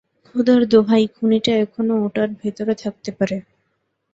খোদার 0.25 0.61
দোহাই, 0.71 1.03
খুনিটা 1.15 1.53
এখনো 1.57 1.93
ওটার 2.05 2.29
ভেতরে 2.41 2.73
থাকতে 2.83 3.09
পারে। 3.17 3.37